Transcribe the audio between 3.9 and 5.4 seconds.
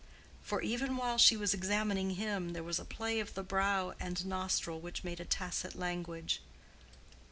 and nostril which made a